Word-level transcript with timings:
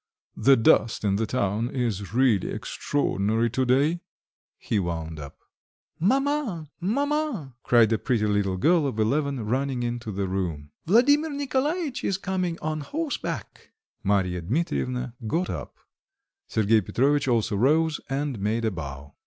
the 0.37 0.57
dust 0.57 1.03
in 1.03 1.17
the 1.17 1.27
town 1.27 1.69
is 1.69 2.11
really 2.11 2.49
extraordinary 2.49 3.51
to 3.51 3.67
day," 3.67 3.99
he 4.57 4.79
wound 4.79 5.19
up. 5.19 5.37
"Maman, 5.99 6.69
maman," 6.79 7.53
cried 7.61 7.93
a 7.93 7.99
pretty 7.99 8.25
little 8.25 8.57
girl 8.57 8.87
of 8.87 8.97
eleven 8.97 9.45
running 9.45 9.83
into 9.83 10.11
the 10.11 10.27
room, 10.27 10.71
"Vladimir 10.87 11.29
Nikolaitch 11.29 12.03
is 12.03 12.17
coming 12.17 12.57
on 12.63 12.79
horseback!" 12.81 13.69
Marya 14.01 14.41
Dmitrievna 14.41 15.13
got 15.27 15.51
up; 15.51 15.77
Sergei 16.47 16.81
Petrovitch 16.81 17.27
also 17.27 17.55
rose 17.55 17.99
and 18.09 18.39
made 18.39 18.65
a 18.65 18.71
bow. 18.71 19.13